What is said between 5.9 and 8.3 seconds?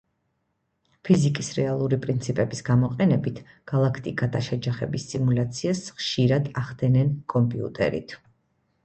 ხშირად ახდენენ კომპიუტერით.